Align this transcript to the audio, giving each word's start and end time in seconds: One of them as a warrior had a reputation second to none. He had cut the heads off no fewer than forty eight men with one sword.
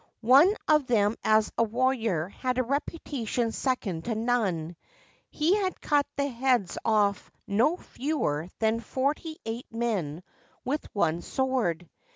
One 0.25 0.55
of 0.67 0.87
them 0.87 1.15
as 1.23 1.51
a 1.59 1.63
warrior 1.63 2.29
had 2.29 2.57
a 2.57 2.63
reputation 2.63 3.51
second 3.51 4.05
to 4.05 4.15
none. 4.15 4.75
He 5.29 5.55
had 5.55 5.79
cut 5.79 6.07
the 6.15 6.25
heads 6.27 6.75
off 6.83 7.29
no 7.45 7.77
fewer 7.77 8.49
than 8.57 8.79
forty 8.79 9.37
eight 9.45 9.67
men 9.71 10.23
with 10.65 10.87
one 10.95 11.21
sword. 11.21 11.87